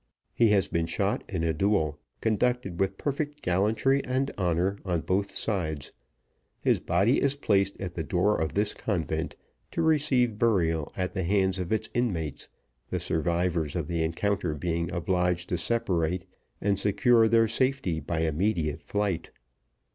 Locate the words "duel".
1.53-1.99